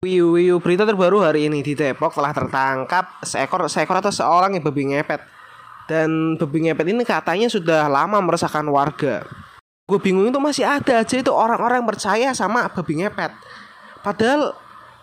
[0.00, 4.64] Wiu wiu berita terbaru hari ini di Depok telah tertangkap seekor seekor atau seorang yang
[4.64, 5.20] babi ngepet.
[5.84, 9.28] Dan babi ngepet ini katanya sudah lama meresahkan warga.
[9.84, 13.28] Gue bingung itu masih ada aja itu orang-orang yang percaya sama babi ngepet.
[14.00, 14.56] Padahal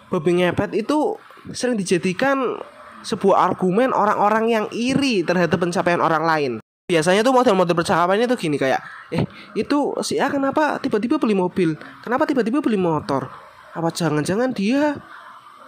[0.09, 1.13] babi ngepet itu
[1.53, 2.57] sering dijadikan
[3.05, 6.51] sebuah argumen orang-orang yang iri terhadap pencapaian orang lain.
[6.89, 8.81] Biasanya tuh model-model percakapannya tuh gini kayak,
[9.13, 13.29] eh itu si A kenapa tiba-tiba beli mobil, kenapa tiba-tiba beli motor,
[13.77, 14.97] apa jangan-jangan dia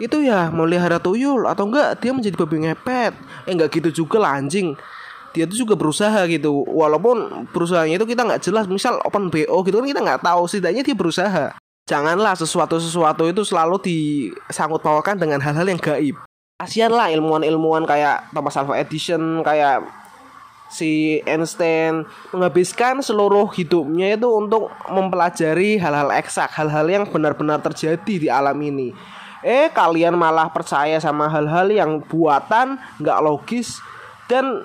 [0.02, 3.14] itu ya melihara tuyul atau enggak dia menjadi babi ngepet.
[3.46, 4.74] Eh enggak gitu juga lah anjing.
[5.36, 6.66] Dia tuh juga berusaha gitu.
[6.66, 10.82] Walaupun perusahaannya itu kita nggak jelas misal open bo gitu kan kita nggak tahu setidaknya
[10.82, 11.46] dia berusaha.
[11.86, 16.16] Janganlah sesuatu sesuatu itu selalu disangkut pautkan dengan hal-hal yang gaib.
[16.60, 19.84] Kasihan lah ilmuwan-ilmuwan kayak Thomas Alva Edison kayak
[20.70, 28.30] si Einstein menghabiskan seluruh hidupnya itu untuk mempelajari hal-hal eksak, hal-hal yang benar-benar terjadi di
[28.30, 28.94] alam ini.
[29.42, 33.82] Eh kalian malah percaya sama hal-hal yang buatan, nggak logis
[34.30, 34.62] dan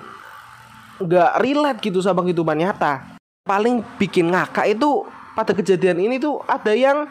[1.01, 3.17] nggak relate gitu sama kehidupan nyata.
[3.43, 7.09] Paling bikin ngakak itu pada kejadian ini tuh ada yang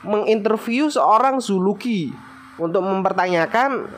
[0.00, 2.08] menginterview seorang zoologi
[2.56, 3.88] untuk mempertanyakan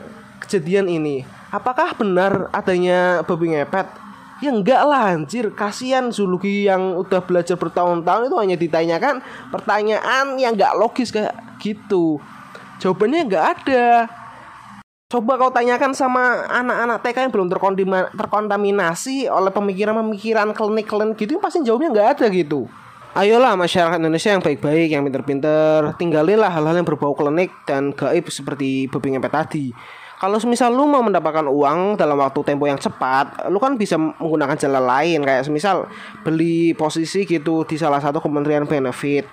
[0.43, 1.23] kejadian ini.
[1.53, 4.02] Apakah benar adanya babi ngepet?
[4.43, 5.55] Ya enggak lah anjir.
[5.55, 11.31] Kasihan Zulugi yang udah belajar bertahun-tahun itu hanya ditanyakan Pertanyaan yang enggak logis kayak
[11.63, 12.19] gitu.
[12.83, 14.11] Jawabannya enggak ada.
[15.07, 17.47] Coba kau tanyakan sama anak-anak TK yang belum
[18.19, 22.67] terkontaminasi oleh pemikiran-pemikiran klinik-klinik gitu Pasti jawabnya enggak ada gitu.
[23.15, 25.95] Ayolah masyarakat Indonesia yang baik-baik, yang pinter-pinter.
[25.95, 29.65] Tinggalilah hal-hal yang berbau klinik dan gaib seperti babi ngepet tadi
[30.23, 34.55] kalau misal lu mau mendapatkan uang dalam waktu tempo yang cepat, lu kan bisa menggunakan
[34.55, 35.91] jalan lain kayak misal
[36.23, 39.27] beli posisi gitu di salah satu kementerian benefit.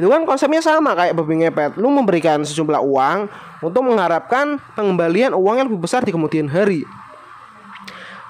[0.00, 1.76] Itu kan konsepnya sama kayak babi ngepet.
[1.76, 3.28] Lu memberikan sejumlah uang
[3.60, 6.88] untuk mengharapkan pengembalian uang yang lebih besar di kemudian hari.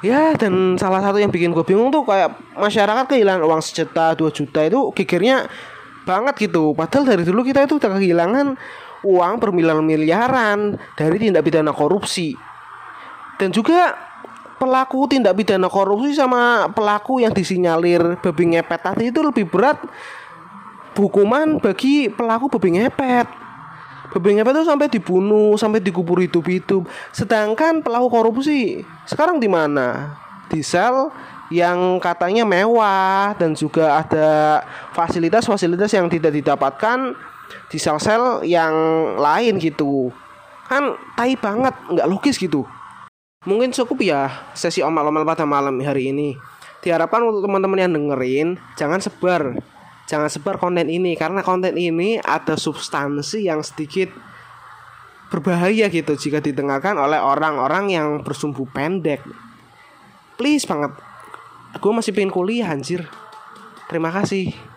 [0.02, 4.34] Ya dan salah satu yang bikin gue bingung tuh kayak masyarakat kehilangan uang sejuta dua
[4.34, 5.46] juta itu gegernya
[6.02, 6.74] banget gitu.
[6.74, 8.58] Padahal dari dulu kita itu udah kehilangan
[9.06, 12.34] uang bermiliar-miliaran dari tindak pidana korupsi.
[13.38, 13.94] Dan juga
[14.58, 19.78] pelaku tindak pidana korupsi sama pelaku yang disinyalir babi ngepet tadi itu lebih berat
[20.96, 23.28] hukuman bagi pelaku babi ngepet.
[24.16, 26.88] Babi ngepet itu sampai dibunuh, sampai dikubur hidup-hidup.
[27.12, 30.18] Sedangkan pelaku korupsi sekarang di mana?
[30.48, 31.12] Di sel
[31.52, 34.62] yang katanya mewah dan juga ada
[34.96, 37.14] fasilitas-fasilitas yang tidak didapatkan
[37.70, 38.74] di sel-sel yang
[39.18, 40.10] lain gitu.
[40.66, 42.66] Kan tai banget nggak logis gitu.
[43.46, 46.34] Mungkin cukup ya sesi omal-omal pada malam hari ini.
[46.82, 49.54] Diharapkan untuk teman-teman yang dengerin jangan sebar.
[50.06, 54.10] Jangan sebar konten ini karena konten ini ada substansi yang sedikit
[55.26, 59.22] berbahaya gitu jika didengarkan oleh orang-orang yang bersumbu pendek.
[60.38, 60.94] Please banget.
[61.82, 63.10] Gue masih pengen kuliah anjir.
[63.90, 64.75] Terima kasih